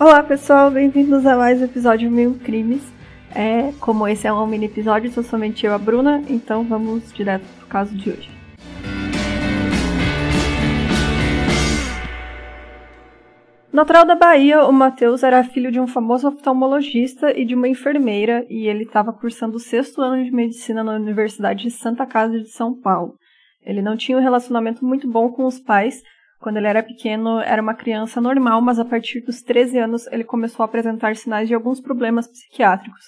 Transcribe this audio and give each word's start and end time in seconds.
Olá 0.00 0.22
pessoal, 0.22 0.70
bem-vindos 0.70 1.26
a 1.26 1.36
mais 1.36 1.60
um 1.60 1.64
episódio 1.66 2.10
Mil 2.10 2.38
Crimes. 2.42 2.82
É, 3.34 3.70
como 3.80 4.08
esse 4.08 4.26
é 4.26 4.32
um 4.32 4.46
mini 4.46 4.64
episódio, 4.64 5.12
sou 5.12 5.22
somente 5.22 5.66
eu, 5.66 5.74
a 5.74 5.78
Bruna, 5.78 6.24
então 6.26 6.64
vamos 6.64 7.12
direto 7.12 7.44
pro 7.58 7.66
caso 7.66 7.94
de 7.94 8.08
hoje. 8.08 8.30
Natural 13.70 14.06
da 14.06 14.14
Bahia, 14.14 14.64
o 14.64 14.72
Matheus 14.72 15.22
era 15.22 15.44
filho 15.44 15.70
de 15.70 15.78
um 15.78 15.86
famoso 15.86 16.28
oftalmologista 16.28 17.38
e 17.38 17.44
de 17.44 17.54
uma 17.54 17.68
enfermeira, 17.68 18.46
e 18.48 18.68
ele 18.68 18.84
estava 18.84 19.12
cursando 19.12 19.58
o 19.58 19.60
sexto 19.60 20.00
ano 20.00 20.24
de 20.24 20.30
medicina 20.30 20.82
na 20.82 20.94
Universidade 20.94 21.64
de 21.64 21.70
Santa 21.70 22.06
Casa 22.06 22.38
de 22.38 22.48
São 22.48 22.74
Paulo. 22.74 23.18
Ele 23.62 23.82
não 23.82 23.98
tinha 23.98 24.16
um 24.16 24.22
relacionamento 24.22 24.82
muito 24.82 25.06
bom 25.06 25.30
com 25.30 25.44
os 25.44 25.60
pais. 25.60 26.02
Quando 26.40 26.56
ele 26.56 26.66
era 26.66 26.82
pequeno, 26.82 27.38
era 27.40 27.60
uma 27.60 27.74
criança 27.74 28.18
normal, 28.18 28.62
mas 28.62 28.78
a 28.78 28.84
partir 28.84 29.20
dos 29.20 29.42
13 29.42 29.78
anos 29.78 30.06
ele 30.06 30.24
começou 30.24 30.62
a 30.62 30.66
apresentar 30.66 31.14
sinais 31.14 31.46
de 31.46 31.54
alguns 31.54 31.80
problemas 31.80 32.26
psiquiátricos. 32.26 33.04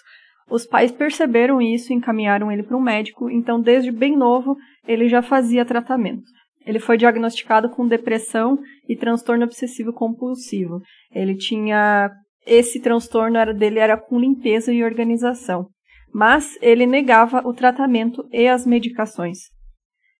Os 0.50 0.66
pais 0.66 0.92
perceberam 0.92 1.60
isso 1.60 1.92
e 1.92 1.96
encaminharam 1.96 2.52
ele 2.52 2.62
para 2.62 2.77
um 2.77 2.80
médico, 2.80 3.30
então 3.30 3.58
desde 3.58 3.91
bem 3.91 4.16
novo 4.16 4.56
ele 4.86 5.08
já 5.08 5.22
fazia 5.22 5.64
tratamento. 5.64 6.24
Ele 6.66 6.78
foi 6.78 6.98
diagnosticado 6.98 7.70
com 7.70 7.88
depressão 7.88 8.58
e 8.86 8.95
transtorno 8.95 9.44
obsessivo 9.44 9.94
compulsivo. 9.94 10.83
Ele 11.10 11.34
tinha 11.34 12.10
esse 12.44 12.80
transtorno 12.80 13.38
era 13.38 13.55
dele 13.55 13.78
era 13.78 13.96
com 13.96 14.20
limpeza 14.20 14.72
e 14.72 14.84
organização, 14.84 15.69
mas 16.12 16.58
ele 16.60 16.86
negava 16.86 17.41
o 17.47 17.55
tratamento 17.55 18.28
e 18.30 18.47
as 18.47 18.66
medicações. 18.66 19.38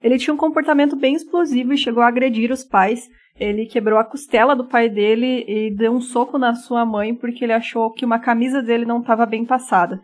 Ele 0.03 0.19
tinha 0.19 0.35
um 0.35 0.37
comportamento 0.37 0.97
bem 0.97 1.15
explosivo 1.15 1.73
e 1.73 1.79
chegou 1.79 2.03
a 2.03 2.09
agredir 2.09 2.51
os 2.51 2.65
pais. 2.65 3.09
Ele 3.39 3.67
quebrou 3.67 3.99
a 3.99 4.05
costela 4.05 4.55
do 4.55 4.69
pai 4.69 4.89
dele 4.89 5.45
e 5.47 5.71
deu 5.71 5.93
um 5.93 6.01
soco 6.01 6.39
na 6.39 6.55
sua 6.55 6.85
mãe 6.85 7.15
porque 7.15 7.45
ele 7.45 7.53
achou 7.53 7.93
que 7.93 8.05
uma 8.05 8.19
camisa 8.19 8.63
dele 8.63 8.85
não 8.85 9.01
estava 9.01 9.25
bem 9.25 9.45
passada. 9.45 10.01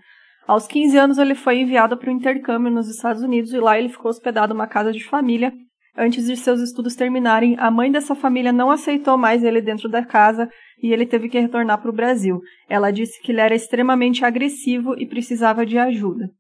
Aos 0.47 0.67
15 0.67 0.97
anos, 0.97 1.19
ele 1.19 1.35
foi 1.35 1.61
enviado 1.61 1.97
para 1.97 2.09
o 2.09 2.13
intercâmbio 2.13 2.71
nos 2.71 2.89
Estados 2.89 3.23
Unidos 3.23 3.53
e 3.53 3.59
lá 3.59 3.79
ele 3.79 3.89
ficou 3.89 4.11
hospedado 4.11 4.55
numa 4.55 4.67
casa 4.67 4.93
de 4.93 5.05
família 5.05 5.53
Antes 6.01 6.27
de 6.27 6.37
seus 6.37 6.61
estudos 6.61 6.95
terminarem, 6.95 7.57
a 7.59 7.73
mãe 7.73 7.91
dessa 7.91 8.15
família 8.15 8.53
não 8.53 8.71
aceitou 8.71 9.19
mais 9.19 9.43
ele 9.43 9.61
dentro 9.61 9.89
da 9.89 10.05
casa 10.05 10.49
e 10.81 10.93
ele 10.93 11.05
teve 11.05 11.29
que 11.29 11.41
retornar 11.41 11.83
para 11.83 11.91
o 11.91 11.93
Brasil. 11.95 12.41
Ela 12.69 12.93
disse 12.93 13.21
que 13.21 13.33
ele 13.33 13.41
era 13.41 13.53
extremamente 13.53 14.25
agressivo 14.25 14.95
e 14.97 15.05
precisava 15.05 15.67
de 15.67 15.77
ajuda. 15.77 16.31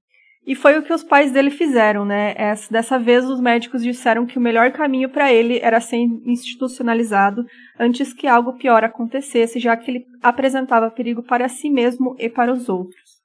E 0.49 0.55
foi 0.55 0.79
o 0.79 0.83
que 0.83 0.95
os 0.95 1.05
pais 1.05 1.31
dele 1.31 1.51
fizeram, 1.51 2.07
né? 2.07 2.35
Dessa 2.71 2.99
vez, 2.99 3.23
os 3.29 3.39
médicos 3.39 3.83
disseram 3.83 4.25
que 4.25 4.39
o 4.39 4.41
melhor 4.41 4.73
caminho 4.73 5.11
para 5.11 5.31
ele 5.31 5.59
era 5.59 5.79
ser 5.79 5.99
institucionalizado 6.25 7.45
antes 7.79 8.15
que 8.15 8.27
algo 8.27 8.55
pior 8.55 8.83
acontecesse, 8.83 9.61
já 9.61 9.77
que 9.77 9.91
ele 9.91 10.07
apresentava 10.23 10.91
perigo 10.91 11.23
para 11.23 11.51
si 11.51 11.69
mesmo 11.69 12.17
e 12.19 12.31
para 12.31 12.51
os 12.51 12.71
outros. 12.71 13.19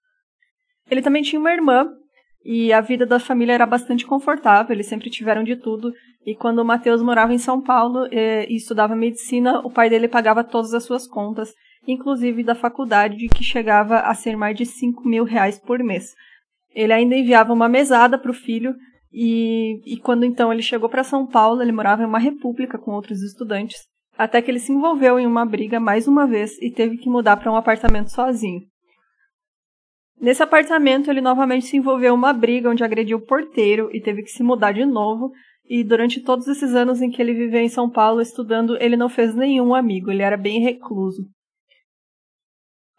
Ele 0.91 1.01
também 1.01 1.23
tinha 1.23 1.39
uma 1.39 1.53
irmã 1.53 1.87
e 2.43 2.73
a 2.73 2.81
vida 2.81 3.05
da 3.05 3.21
família 3.21 3.53
era 3.53 3.65
bastante 3.65 4.05
confortável, 4.05 4.75
eles 4.75 4.87
sempre 4.87 5.09
tiveram 5.09 5.45
de 5.45 5.55
tudo. 5.55 5.93
E 6.25 6.35
quando 6.35 6.59
o 6.59 6.65
Matheus 6.65 7.01
morava 7.01 7.33
em 7.33 7.37
São 7.37 7.61
Paulo 7.61 8.05
e, 8.11 8.47
e 8.49 8.57
estudava 8.57 8.97
medicina, 8.97 9.61
o 9.61 9.71
pai 9.71 9.89
dele 9.89 10.09
pagava 10.09 10.43
todas 10.43 10.73
as 10.73 10.83
suas 10.83 11.07
contas, 11.07 11.53
inclusive 11.87 12.43
da 12.43 12.53
faculdade, 12.53 13.29
que 13.29 13.45
chegava 13.45 13.99
a 13.99 14.13
ser 14.13 14.35
mais 14.35 14.57
de 14.57 14.65
5 14.65 15.07
mil 15.07 15.23
reais 15.23 15.57
por 15.57 15.81
mês. 15.81 16.13
Ele 16.73 16.93
ainda 16.93 17.15
enviava 17.15 17.53
uma 17.53 17.69
mesada 17.69 18.17
para 18.17 18.31
o 18.31 18.33
filho, 18.33 18.75
e, 19.11 19.81
e 19.85 19.97
quando 19.97 20.25
então 20.25 20.51
ele 20.51 20.63
chegou 20.63 20.89
para 20.89 21.03
São 21.03 21.27
Paulo, 21.27 21.61
ele 21.61 21.71
morava 21.71 22.01
em 22.01 22.05
uma 22.05 22.19
república 22.19 22.79
com 22.79 22.91
outros 22.91 23.21
estudantes, 23.21 23.77
até 24.17 24.41
que 24.41 24.49
ele 24.49 24.59
se 24.59 24.71
envolveu 24.71 25.19
em 25.19 25.27
uma 25.27 25.45
briga 25.45 25.79
mais 25.79 26.07
uma 26.07 26.25
vez 26.25 26.59
e 26.61 26.71
teve 26.71 26.97
que 26.97 27.09
mudar 27.09 27.37
para 27.37 27.51
um 27.51 27.55
apartamento 27.55 28.11
sozinho. 28.11 28.61
Nesse 30.19 30.41
apartamento, 30.41 31.11
ele 31.11 31.21
novamente 31.21 31.65
se 31.65 31.77
envolveu 31.77 32.13
em 32.13 32.17
uma 32.17 32.31
briga 32.31 32.69
onde 32.69 32.83
agrediu 32.83 33.17
o 33.17 33.25
porteiro 33.25 33.89
e 33.93 34.01
teve 34.01 34.23
que 34.23 34.29
se 34.29 34.41
mudar 34.41 34.71
de 34.71 34.85
novo. 34.85 35.31
E 35.65 35.83
durante 35.83 36.21
todos 36.21 36.47
esses 36.47 36.73
anos 36.73 37.01
em 37.01 37.09
que 37.09 37.21
ele 37.21 37.33
viveu 37.33 37.59
em 37.59 37.69
São 37.69 37.89
Paulo 37.89 38.21
estudando, 38.21 38.77
ele 38.81 38.95
não 38.95 39.09
fez 39.09 39.35
nenhum 39.35 39.75
amigo, 39.75 40.09
ele 40.09 40.21
era 40.21 40.37
bem 40.37 40.61
recluso. 40.61 41.27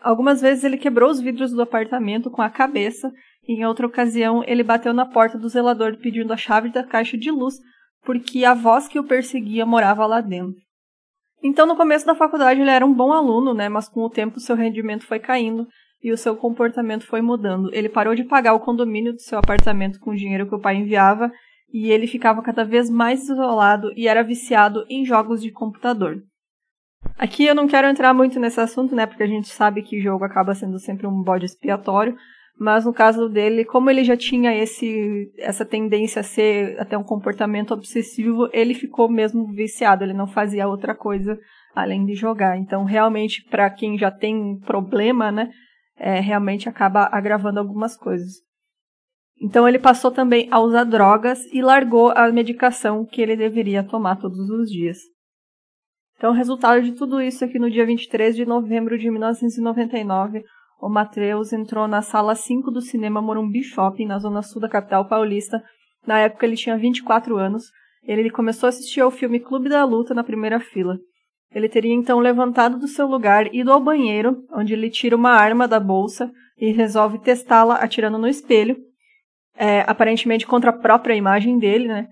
Algumas 0.00 0.42
vezes 0.42 0.64
ele 0.64 0.76
quebrou 0.76 1.10
os 1.10 1.18
vidros 1.18 1.50
do 1.52 1.62
apartamento 1.62 2.30
com 2.30 2.42
a 2.42 2.50
cabeça, 2.50 3.10
em 3.46 3.64
outra 3.64 3.86
ocasião 3.86 4.42
ele 4.46 4.62
bateu 4.62 4.92
na 4.92 5.06
porta 5.06 5.38
do 5.38 5.48
zelador 5.48 5.96
pedindo 5.98 6.32
a 6.32 6.36
chave 6.36 6.70
da 6.70 6.82
caixa 6.82 7.16
de 7.16 7.30
luz, 7.30 7.56
porque 8.02 8.44
a 8.44 8.54
voz 8.54 8.88
que 8.88 8.98
o 8.98 9.04
perseguia 9.04 9.64
morava 9.64 10.06
lá 10.06 10.20
dentro. 10.20 10.62
Então, 11.42 11.66
no 11.66 11.76
começo 11.76 12.06
da 12.06 12.14
faculdade, 12.14 12.60
ele 12.60 12.70
era 12.70 12.86
um 12.86 12.94
bom 12.94 13.12
aluno, 13.12 13.52
né? 13.52 13.68
Mas 13.68 13.86
com 13.86 14.00
o 14.00 14.08
tempo 14.08 14.40
seu 14.40 14.56
rendimento 14.56 15.06
foi 15.06 15.18
caindo 15.18 15.68
e 16.02 16.10
o 16.10 16.16
seu 16.16 16.34
comportamento 16.36 17.06
foi 17.06 17.20
mudando. 17.20 17.70
Ele 17.74 17.88
parou 17.88 18.14
de 18.14 18.24
pagar 18.24 18.54
o 18.54 18.60
condomínio 18.60 19.12
do 19.12 19.20
seu 19.20 19.38
apartamento 19.38 20.00
com 20.00 20.10
o 20.10 20.16
dinheiro 20.16 20.46
que 20.48 20.54
o 20.54 20.60
pai 20.60 20.76
enviava 20.76 21.30
e 21.72 21.90
ele 21.90 22.06
ficava 22.06 22.42
cada 22.42 22.64
vez 22.64 22.88
mais 22.88 23.24
isolado 23.24 23.92
e 23.96 24.06
era 24.06 24.22
viciado 24.22 24.86
em 24.88 25.04
jogos 25.04 25.42
de 25.42 25.50
computador. 25.50 26.22
Aqui 27.18 27.44
eu 27.44 27.54
não 27.54 27.66
quero 27.66 27.88
entrar 27.88 28.14
muito 28.14 28.38
nesse 28.40 28.60
assunto, 28.60 28.94
né, 28.94 29.06
porque 29.06 29.22
a 29.22 29.26
gente 29.26 29.48
sabe 29.48 29.82
que 29.82 30.00
jogo 30.00 30.24
acaba 30.24 30.54
sendo 30.54 30.78
sempre 30.78 31.06
um 31.06 31.22
bode 31.22 31.44
expiatório, 31.44 32.16
mas 32.58 32.84
no 32.84 32.92
caso 32.92 33.28
dele, 33.28 33.64
como 33.64 33.90
ele 33.90 34.04
já 34.04 34.16
tinha 34.16 34.54
esse 34.54 35.32
essa 35.38 35.64
tendência 35.64 36.20
a 36.20 36.24
ser 36.24 36.80
até 36.80 36.96
um 36.96 37.02
comportamento 37.02 37.74
obsessivo, 37.74 38.48
ele 38.52 38.74
ficou 38.74 39.10
mesmo 39.10 39.46
viciado, 39.52 40.04
ele 40.04 40.12
não 40.12 40.26
fazia 40.26 40.68
outra 40.68 40.94
coisa 40.94 41.38
além 41.74 42.04
de 42.04 42.14
jogar. 42.14 42.56
Então, 42.56 42.84
realmente 42.84 43.44
para 43.50 43.68
quem 43.68 43.98
já 43.98 44.10
tem 44.10 44.58
problema, 44.60 45.32
né, 45.32 45.50
é, 45.96 46.20
realmente 46.20 46.68
acaba 46.68 47.08
agravando 47.10 47.58
algumas 47.58 47.96
coisas. 47.96 48.34
Então 49.40 49.68
ele 49.68 49.78
passou 49.78 50.12
também 50.12 50.48
a 50.50 50.60
usar 50.60 50.84
drogas 50.84 51.44
e 51.52 51.60
largou 51.60 52.12
a 52.16 52.30
medicação 52.30 53.04
que 53.04 53.20
ele 53.20 53.36
deveria 53.36 53.82
tomar 53.82 54.16
todos 54.16 54.48
os 54.48 54.70
dias. 54.70 54.98
Então, 56.16 56.30
o 56.30 56.34
resultado 56.34 56.80
de 56.80 56.92
tudo 56.92 57.20
isso 57.20 57.44
é 57.44 57.48
que 57.48 57.58
no 57.58 57.70
dia 57.70 57.84
23 57.84 58.36
de 58.36 58.46
novembro 58.46 58.96
de 58.96 59.10
1999, 59.10 60.44
o 60.84 60.88
Mateus 60.90 61.50
entrou 61.50 61.88
na 61.88 62.02
sala 62.02 62.34
5 62.34 62.70
do 62.70 62.82
cinema 62.82 63.22
Morumbi 63.22 63.62
Shopping, 63.62 64.04
na 64.04 64.18
zona 64.18 64.42
sul 64.42 64.60
da 64.60 64.68
capital 64.68 65.08
paulista. 65.08 65.64
Na 66.06 66.18
época 66.18 66.44
ele 66.44 66.56
tinha 66.56 66.76
24 66.76 67.38
anos. 67.38 67.70
Ele 68.02 68.28
começou 68.28 68.66
a 68.66 68.68
assistir 68.68 69.00
ao 69.00 69.10
filme 69.10 69.40
Clube 69.40 69.70
da 69.70 69.82
Luta 69.82 70.12
na 70.12 70.22
primeira 70.22 70.60
fila. 70.60 70.98
Ele 71.54 71.70
teria 71.70 71.94
então 71.94 72.18
levantado 72.18 72.78
do 72.78 72.86
seu 72.86 73.06
lugar, 73.06 73.46
ido 73.54 73.72
ao 73.72 73.80
banheiro, 73.80 74.44
onde 74.52 74.74
ele 74.74 74.90
tira 74.90 75.16
uma 75.16 75.30
arma 75.30 75.66
da 75.66 75.80
bolsa 75.80 76.30
e 76.58 76.70
resolve 76.70 77.18
testá-la 77.18 77.76
atirando 77.76 78.18
no 78.18 78.28
espelho, 78.28 78.76
é, 79.56 79.80
aparentemente 79.86 80.46
contra 80.46 80.68
a 80.68 80.78
própria 80.78 81.14
imagem 81.14 81.58
dele, 81.58 81.88
né? 81.88 82.08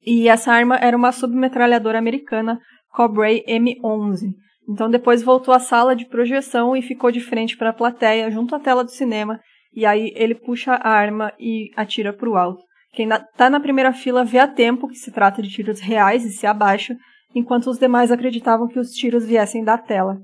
E 0.00 0.30
essa 0.30 0.50
arma 0.50 0.76
era 0.76 0.96
uma 0.96 1.12
submetralhadora 1.12 1.98
americana 1.98 2.58
Cobray 2.88 3.44
M11. 3.46 4.30
Então 4.68 4.90
depois 4.90 5.22
voltou 5.22 5.52
à 5.52 5.58
sala 5.58 5.94
de 5.94 6.06
projeção 6.06 6.76
e 6.76 6.82
ficou 6.82 7.10
de 7.10 7.20
frente 7.20 7.56
para 7.56 7.70
a 7.70 7.74
plateia, 7.74 8.30
junto 8.30 8.54
à 8.54 8.60
tela 8.60 8.84
do 8.84 8.90
cinema, 8.90 9.40
e 9.74 9.84
aí 9.84 10.12
ele 10.14 10.34
puxa 10.34 10.74
a 10.74 10.90
arma 10.90 11.32
e 11.38 11.70
atira 11.76 12.12
para 12.12 12.28
o 12.28 12.36
alto. 12.36 12.62
Quem 12.92 13.08
está 13.08 13.48
na 13.48 13.58
primeira 13.58 13.92
fila 13.92 14.24
vê 14.24 14.38
a 14.38 14.46
tempo 14.46 14.86
que 14.86 14.96
se 14.96 15.10
trata 15.10 15.42
de 15.42 15.48
tiros 15.48 15.80
reais 15.80 16.24
e 16.24 16.30
se 16.30 16.46
abaixa, 16.46 16.96
enquanto 17.34 17.68
os 17.68 17.78
demais 17.78 18.12
acreditavam 18.12 18.68
que 18.68 18.78
os 18.78 18.90
tiros 18.90 19.26
viessem 19.26 19.64
da 19.64 19.78
tela. 19.78 20.18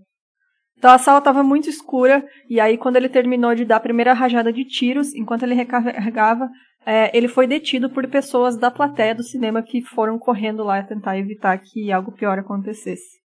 Então 0.77 0.93
a 0.93 0.98
sala 0.98 1.19
estava 1.19 1.43
muito 1.43 1.69
escura, 1.69 2.25
e 2.48 2.60
aí, 2.60 2.78
quando 2.78 2.97
ele 2.97 3.09
terminou 3.09 3.54
de 3.54 3.65
dar 3.65 3.77
a 3.77 3.80
primeira 3.80 4.13
rajada 4.13 4.53
de 4.53 4.65
tiros, 4.65 5.13
enquanto 5.15 5.42
ele 5.42 5.54
recarregava, 5.54 6.48
é, 6.86 7.16
ele 7.16 7.27
foi 7.27 7.47
detido 7.47 7.91
por 7.91 8.07
pessoas 8.07 8.57
da 8.57 8.71
plateia 8.71 9.15
do 9.15 9.24
cinema 9.24 9.63
que 9.63 9.83
foram 9.83 10.18
correndo 10.18 10.63
lá 10.63 10.83
tentar 10.83 11.18
evitar 11.18 11.59
que 11.59 11.91
algo 11.91 12.13
pior 12.13 12.39
acontecesse. 12.39 13.18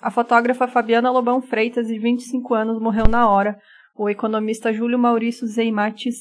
A 0.00 0.10
fotógrafa 0.10 0.66
Fabiana 0.66 1.10
Lobão 1.10 1.40
Freitas, 1.40 1.86
de 1.86 1.98
25 1.98 2.54
anos, 2.54 2.80
morreu 2.80 3.06
na 3.08 3.28
hora. 3.28 3.58
O 3.96 4.08
economista 4.08 4.72
Júlio 4.72 4.98
Maurício 4.98 5.46
Zeimates, 5.46 6.16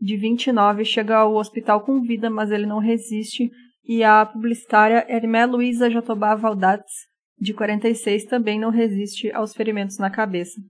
de 0.00 0.16
29, 0.16 0.84
chega 0.84 1.16
ao 1.16 1.34
hospital 1.34 1.82
com 1.82 2.00
vida, 2.00 2.30
mas 2.30 2.50
ele 2.50 2.66
não 2.66 2.78
resiste 2.78 3.50
e 3.88 4.04
a 4.04 4.26
publicitária 4.26 5.06
Hermé 5.08 5.46
Luísa 5.46 5.90
Jatobá 5.90 6.34
Valdatz, 6.34 7.06
de 7.40 7.54
46, 7.54 8.26
também 8.26 8.60
não 8.60 8.70
resiste 8.70 9.32
aos 9.32 9.54
ferimentos 9.54 9.96
na 9.96 10.10
cabeça. 10.10 10.60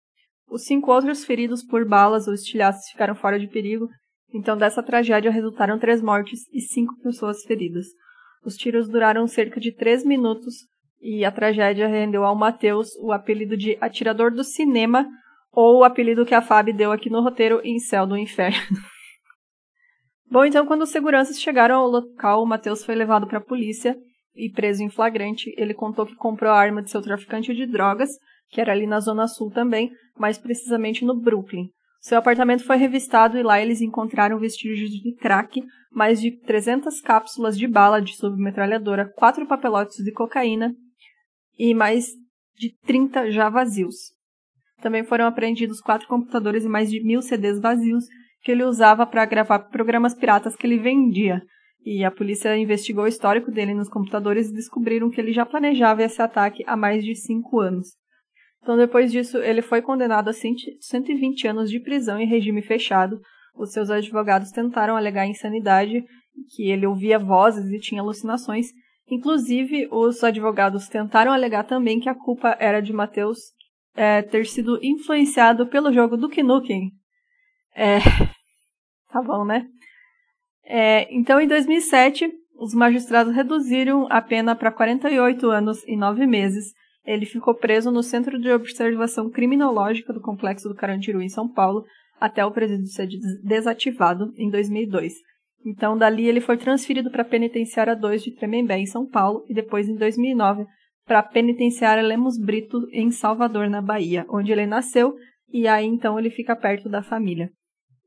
Os 0.49 0.63
cinco 0.63 0.93
outros 0.93 1.25
feridos 1.25 1.65
por 1.65 1.85
balas 1.85 2.29
ou 2.29 2.35
estilhaços 2.35 2.89
ficaram 2.93 3.17
fora 3.17 3.39
de 3.39 3.49
perigo, 3.49 3.89
então 4.33 4.57
dessa 4.57 4.85
tragédia 4.85 5.33
resultaram 5.33 5.81
três 5.81 6.01
mortes 6.01 6.43
e 6.53 6.61
cinco 6.61 6.95
pessoas 7.03 7.43
feridas. 7.43 7.87
Os 8.45 8.55
tiros 8.55 8.89
duraram 8.89 9.27
cerca 9.27 9.59
de 9.59 9.73
três 9.73 10.05
minutos 10.05 10.55
e 11.01 11.25
a 11.25 11.31
tragédia 11.31 11.87
rendeu 11.87 12.25
ao 12.25 12.37
Mateus 12.37 12.89
o 13.01 13.13
apelido 13.13 13.57
de 13.57 13.79
Atirador 13.81 14.33
do 14.33 14.45
Cinema, 14.45 15.07
ou 15.53 15.79
o 15.79 15.85
apelido 15.85 16.27
que 16.27 16.35
a 16.35 16.43
Fábio 16.43 16.77
deu 16.77 16.93
aqui 16.93 17.09
no 17.11 17.23
roteiro 17.23 17.61
em 17.65 17.79
Céu 17.79 18.07
do 18.07 18.17
Inferno. 18.17 18.59
Bom, 20.31 20.45
então 20.45 20.67
quando 20.67 20.83
os 20.83 20.91
seguranças 20.91 21.41
chegaram 21.41 21.77
ao 21.77 21.89
local, 21.89 22.43
o 22.43 22.47
Matheus 22.47 22.85
foi 22.85 22.95
levado 22.95 23.27
para 23.27 23.39
a 23.39 23.45
polícia 23.45 23.97
e 24.37 24.51
preso 24.51 24.83
em 24.83 24.91
flagrante. 24.91 25.53
Ele 25.57 25.73
contou 25.73 26.05
que 26.05 26.15
comprou 26.15 26.53
a 26.53 26.59
arma 26.59 26.83
de 26.83 26.91
seu 26.91 27.01
traficante 27.01 27.55
de 27.55 27.67
drogas, 27.67 28.11
que 28.51 28.61
era 28.61 28.73
ali 28.73 28.87
na 28.87 29.01
Zona 29.01 29.27
Sul 29.27 29.51
também, 29.51 29.91
mais 30.19 30.37
precisamente 30.37 31.05
no 31.05 31.19
Brooklyn. 31.19 31.71
Seu 32.01 32.19
apartamento 32.19 32.65
foi 32.65 32.77
revistado 32.77 33.39
e 33.39 33.43
lá 33.43 33.61
eles 33.61 33.81
encontraram 33.81 34.39
vestígios 34.39 34.91
de 34.91 35.15
crack, 35.17 35.63
mais 35.91 36.21
de 36.21 36.39
300 36.43 37.01
cápsulas 37.01 37.59
de 37.59 37.67
bala 37.67 38.01
de 38.01 38.15
submetralhadora, 38.15 39.11
quatro 39.17 39.47
papelotes 39.47 39.97
de 40.05 40.13
cocaína 40.13 40.75
e 41.59 41.75
mais 41.75 42.09
de 42.57 42.75
30 42.87 43.31
já 43.31 43.49
vazios. 43.49 44.13
Também 44.81 45.03
foram 45.03 45.27
apreendidos 45.27 45.81
quatro 45.81 46.07
computadores 46.07 46.65
e 46.65 46.69
mais 46.69 46.91
de 46.91 47.03
mil 47.03 47.21
CDs 47.21 47.61
vazios 47.61 48.05
que 48.43 48.53
ele 48.53 48.65
usava 48.65 49.05
para 49.05 49.25
gravar 49.25 49.59
programas 49.71 50.15
piratas 50.15 50.55
que 50.55 50.67
ele 50.67 50.79
vendia. 50.79 51.43
E 51.85 52.05
a 52.05 52.11
polícia 52.11 52.57
investigou 52.57 53.05
o 53.05 53.09
histórico 53.09 53.51
dele 53.51 53.75
nos 53.75 53.89
computadores 53.89 54.49
e 54.49 54.55
descobriram 54.55 55.11
que 55.11 55.21
ele 55.21 55.33
já 55.33 55.45
planejava 55.45 56.03
esse 56.03 56.21
ataque 56.21 56.63
há 56.67 56.77
mais 56.77 57.05
de 57.05 57.15
cinco 57.15 57.61
anos. 57.61 57.89
Então, 58.63 58.77
depois 58.77 59.11
disso, 59.11 59.39
ele 59.39 59.63
foi 59.63 59.81
condenado 59.81 60.29
a 60.29 60.33
120 60.33 61.47
anos 61.47 61.71
de 61.71 61.81
prisão 61.81 62.19
em 62.19 62.27
regime 62.27 62.61
fechado. 62.63 63.21
Os 63.55 63.73
seus 63.73 63.91
advogados 63.91 64.51
tentaram 64.51 64.97
alegar 64.97 65.27
insanidade, 65.27 66.05
que 66.55 66.71
ele 66.71 66.87
ouvia 66.87 67.19
vozes 67.19 67.73
e 67.73 67.81
tinha 67.81 68.01
alucinações. 68.01 68.67
Inclusive, 69.11 69.89
os 69.91 70.23
advogados 70.23 70.89
tentaram 70.89 71.33
alegar 71.33 71.65
também 71.65 71.99
que 71.99 72.09
a 72.09 72.15
culpa 72.15 72.57
era 72.59 72.81
de 72.81 72.93
Mateus 72.93 73.39
é, 73.95 74.23
ter 74.23 74.47
sido 74.47 74.79
influenciado 74.83 75.67
pelo 75.67 75.93
jogo 75.93 76.17
do 76.17 76.29
Nukem. 76.29 76.91
É, 77.75 77.99
tá 79.11 79.23
bom, 79.23 79.45
né? 79.45 79.67
É, 80.65 81.13
então, 81.15 81.41
em 81.41 81.49
2007, 81.49 82.31
os 82.57 82.75
magistrados 82.75 83.35
reduziram 83.35 84.07
a 84.11 84.21
pena 84.21 84.55
para 84.55 84.71
48 84.71 85.51
anos 85.51 85.83
e 85.87 85.97
9 85.97 86.27
meses 86.27 86.75
ele 87.09 87.25
ficou 87.25 87.55
preso 87.55 87.91
no 87.91 88.03
Centro 88.03 88.39
de 88.39 88.51
Observação 88.51 89.31
Criminológica 89.31 90.13
do 90.13 90.21
Complexo 90.21 90.69
do 90.69 90.75
Carandiru, 90.75 91.23
em 91.23 91.29
São 91.31 91.49
Paulo, 91.49 91.87
até 92.21 92.45
o 92.45 92.51
presídio 92.51 92.85
ser 92.89 93.09
desativado 93.43 94.31
em 94.37 94.51
2002. 94.51 95.15
Então, 95.65 95.97
dali 95.97 96.27
ele 96.27 96.41
foi 96.41 96.57
transferido 96.57 97.11
para 97.11 97.23
a 97.23 97.29
Penitenciária 97.29 97.95
2 97.97 98.23
de 98.23 98.35
Tremembé, 98.35 98.79
em 98.79 98.87
São 98.87 99.07
Paulo, 99.07 99.45
e 99.49 99.55
depois, 99.55 99.89
em 99.89 99.97
2009, 99.97 100.65
para 101.05 101.21
a 101.21 101.23
Penitenciária 101.23 102.03
Lemos 102.03 102.39
Brito, 102.39 102.87
em 102.93 103.11
Salvador, 103.11 103.69
na 103.69 103.81
Bahia, 103.81 104.27
onde 104.29 104.53
ele 104.53 104.67
nasceu, 104.67 105.15
e 105.51 105.67
aí 105.67 105.87
então 105.87 106.19
ele 106.19 106.31
fica 106.31 106.55
perto 106.55 106.89
da 106.89 107.03
família. 107.03 107.51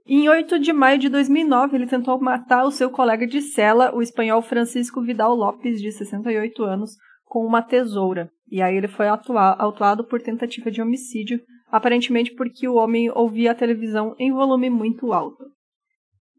Em 0.05 0.27
8 0.27 0.59
de 0.59 0.73
maio 0.73 0.97
de 0.97 1.09
2009, 1.09 1.75
ele 1.75 1.87
tentou 1.87 2.19
matar 2.19 2.63
o 2.63 2.71
seu 2.71 2.89
colega 2.89 3.25
de 3.25 3.41
cela, 3.41 3.95
o 3.95 4.01
espanhol 4.01 4.41
Francisco 4.41 5.01
Vidal 5.01 5.35
Lopes, 5.35 5.81
de 5.81 5.91
68 5.91 6.63
anos, 6.63 6.91
com 7.25 7.45
uma 7.45 7.61
tesoura. 7.61 8.29
E 8.49 8.61
aí 8.61 8.75
ele 8.75 8.87
foi 8.87 9.07
autuado 9.07 10.03
por 10.05 10.21
tentativa 10.21 10.69
de 10.69 10.81
homicídio, 10.81 11.39
aparentemente 11.71 12.33
porque 12.33 12.67
o 12.67 12.75
homem 12.75 13.09
ouvia 13.11 13.51
a 13.51 13.55
televisão 13.55 14.15
em 14.19 14.31
volume 14.31 14.69
muito 14.69 15.13
alto. 15.13 15.45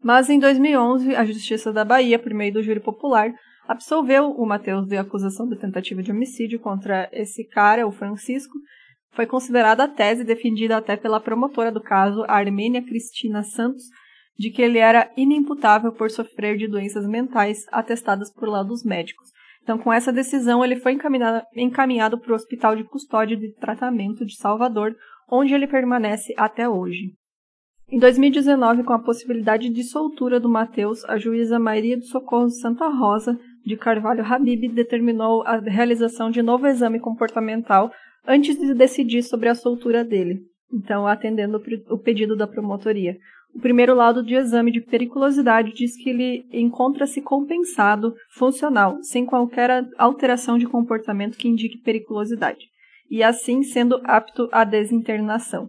Mas 0.03 0.29
em 0.29 0.39
2011, 0.39 1.15
a 1.15 1.25
Justiça 1.25 1.73
da 1.73 1.85
Bahia, 1.85 2.19
por 2.19 2.35
meio 2.35 2.53
do 2.53 2.63
júri 2.63 2.81
popular, 2.81 3.33
absolveu 3.69 4.31
o 4.33 4.45
Matheus 4.45 4.87
de 4.87 4.97
acusação 4.97 5.49
de 5.49 5.57
tentativa 5.57 6.03
de 6.03 6.11
homicídio 6.11 6.59
contra 6.59 7.09
esse 7.13 7.45
cara, 7.45 7.87
o 7.87 7.93
Francisco. 7.93 8.59
Foi 9.13 9.27
considerada 9.27 9.85
a 9.85 9.89
tese 9.89 10.25
defendida 10.25 10.77
até 10.77 10.97
pela 10.97 11.21
promotora 11.21 11.71
do 11.71 11.81
caso, 11.81 12.25
a 12.25 12.35
Armênia 12.35 12.83
Cristina 12.83 13.45
Santos, 13.45 13.85
de 14.37 14.51
que 14.51 14.61
ele 14.61 14.79
era 14.79 15.09
inimputável 15.17 15.93
por 15.93 16.11
sofrer 16.11 16.57
de 16.57 16.67
doenças 16.67 17.07
mentais 17.07 17.65
atestadas 17.71 18.33
por 18.33 18.49
laudos 18.49 18.83
médicos. 18.83 19.29
Então, 19.63 19.79
com 19.79 19.93
essa 19.93 20.13
decisão, 20.13 20.65
ele 20.65 20.77
foi 20.77 20.99
encaminhado 21.55 22.19
para 22.19 22.33
o 22.33 22.35
Hospital 22.35 22.75
de 22.75 22.83
Custódia 22.83 23.37
de 23.37 23.53
Tratamento 23.55 24.27
de 24.27 24.35
Salvador, 24.35 24.97
onde 25.31 25.55
ele 25.55 25.69
permanece 25.69 26.35
até 26.37 26.69
hoje. 26.69 27.13
Em 27.93 27.99
2019, 27.99 28.85
com 28.85 28.95
a 28.95 28.99
possibilidade 28.99 29.69
de 29.69 29.85
soltura 29.85 30.41
do 30.41 30.49
Mateus, 30.49 31.05
a 31.05 31.19
juíza 31.19 31.59
Maria 31.59 31.95
do 31.95 32.07
Socorro 32.07 32.49
Santa 32.49 32.89
Rosa 32.89 33.39
de 33.67 33.77
Carvalho 33.77 34.25
Habib 34.25 34.67
determinou 34.69 35.43
a 35.43 35.59
realização 35.59 36.31
de 36.31 36.41
novo 36.41 36.67
exame 36.67 36.99
comportamental 36.99 37.93
antes 38.27 38.59
de 38.59 38.73
decidir 38.73 39.23
sobre 39.23 39.51
a 39.51 39.55
soltura 39.55 40.03
dele, 40.03 40.41
então 40.73 41.07
atendendo 41.07 41.63
o 41.91 41.99
pedido 41.99 42.35
da 42.35 42.47
promotoria. 42.47 43.19
O 43.55 43.61
primeiro 43.61 43.95
laudo 43.95 44.23
de 44.23 44.37
exame 44.37 44.73
de 44.73 44.81
periculosidade 44.81 45.75
diz 45.75 45.95
que 45.95 46.09
ele 46.09 46.47
encontra-se 46.51 47.21
compensado, 47.21 48.15
funcional, 48.31 49.03
sem 49.03 49.27
qualquer 49.27 49.87
alteração 49.99 50.57
de 50.57 50.65
comportamento 50.65 51.37
que 51.37 51.47
indique 51.47 51.83
periculosidade, 51.83 52.65
e 53.11 53.23
assim 53.23 53.63
sendo 53.63 54.01
apto 54.05 54.49
à 54.51 54.65
desinternação. 54.65 55.69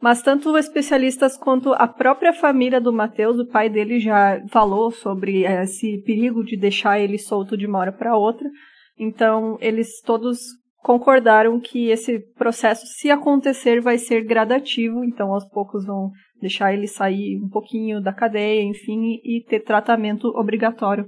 Mas 0.00 0.22
tanto 0.22 0.56
especialistas 0.56 1.36
quanto 1.36 1.72
a 1.72 1.88
própria 1.88 2.32
família 2.32 2.80
do 2.80 2.92
Mateus, 2.92 3.38
o 3.38 3.46
pai 3.46 3.68
dele 3.68 3.98
já 3.98 4.40
falou 4.48 4.90
sobre 4.90 5.44
esse 5.44 5.98
perigo 6.02 6.44
de 6.44 6.56
deixar 6.56 7.00
ele 7.00 7.18
solto 7.18 7.56
de 7.56 7.66
uma 7.66 7.78
hora 7.80 7.92
para 7.92 8.16
outra. 8.16 8.48
Então, 8.96 9.58
eles 9.60 10.00
todos 10.00 10.38
concordaram 10.82 11.58
que 11.58 11.90
esse 11.90 12.20
processo, 12.36 12.86
se 12.86 13.10
acontecer, 13.10 13.80
vai 13.80 13.98
ser 13.98 14.24
gradativo, 14.24 15.04
então 15.04 15.32
aos 15.32 15.44
poucos 15.48 15.84
vão 15.84 16.10
deixar 16.40 16.72
ele 16.72 16.86
sair 16.86 17.36
um 17.42 17.48
pouquinho 17.48 18.00
da 18.00 18.12
cadeia, 18.12 18.62
enfim, 18.62 19.20
e 19.24 19.44
ter 19.48 19.60
tratamento 19.60 20.28
obrigatório 20.28 21.06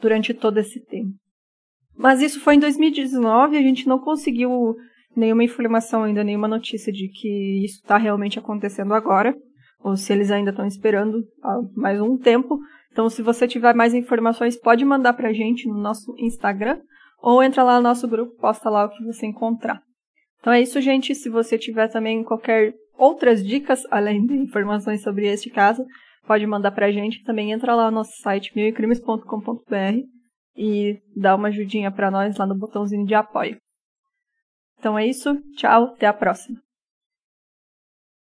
durante 0.00 0.34
todo 0.34 0.58
esse 0.58 0.84
tempo. 0.84 1.14
Mas 1.96 2.20
isso 2.20 2.40
foi 2.40 2.56
em 2.56 2.58
2019, 2.58 3.56
a 3.56 3.62
gente 3.62 3.86
não 3.86 3.98
conseguiu 3.98 4.74
nenhuma 5.16 5.44
informação 5.44 6.04
ainda, 6.04 6.24
nenhuma 6.24 6.48
notícia 6.48 6.92
de 6.92 7.08
que 7.08 7.64
isso 7.64 7.76
está 7.76 7.96
realmente 7.96 8.38
acontecendo 8.38 8.94
agora, 8.94 9.34
ou 9.82 9.96
se 9.96 10.12
eles 10.12 10.30
ainda 10.30 10.50
estão 10.50 10.66
esperando 10.66 11.22
mais 11.74 12.00
um 12.00 12.16
tempo. 12.16 12.58
Então, 12.90 13.08
se 13.08 13.22
você 13.22 13.48
tiver 13.48 13.74
mais 13.74 13.94
informações, 13.94 14.58
pode 14.58 14.84
mandar 14.84 15.14
para 15.14 15.30
a 15.30 15.32
gente 15.32 15.66
no 15.66 15.78
nosso 15.78 16.14
Instagram, 16.18 16.80
ou 17.22 17.42
entra 17.42 17.62
lá 17.62 17.76
no 17.76 17.82
nosso 17.82 18.06
grupo, 18.08 18.36
posta 18.36 18.68
lá 18.68 18.84
o 18.84 18.90
que 18.90 19.04
você 19.04 19.26
encontrar. 19.26 19.80
Então 20.40 20.52
é 20.52 20.60
isso, 20.60 20.80
gente. 20.80 21.14
Se 21.14 21.30
você 21.30 21.56
tiver 21.56 21.88
também 21.88 22.24
qualquer 22.24 22.74
outras 22.98 23.46
dicas, 23.46 23.84
além 23.90 24.26
de 24.26 24.34
informações 24.34 25.00
sobre 25.00 25.28
este 25.28 25.48
caso, 25.48 25.84
pode 26.26 26.44
mandar 26.46 26.72
pra 26.72 26.90
gente. 26.90 27.22
Também 27.22 27.52
entra 27.52 27.76
lá 27.76 27.90
no 27.90 27.98
nosso 27.98 28.20
site 28.20 28.50
milcrimes.com.br 28.56 30.00
e 30.56 30.98
dá 31.16 31.36
uma 31.36 31.48
ajudinha 31.48 31.92
para 31.92 32.10
nós 32.10 32.36
lá 32.36 32.44
no 32.44 32.58
botãozinho 32.58 33.06
de 33.06 33.14
apoio. 33.14 33.56
Então 34.82 34.98
é 34.98 35.06
isso, 35.06 35.40
tchau, 35.54 35.92
até 35.94 36.08
a 36.08 36.12
próxima. 36.12 36.60